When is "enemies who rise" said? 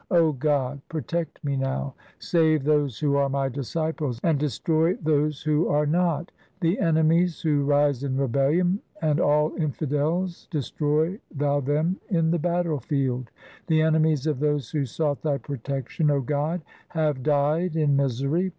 6.79-8.03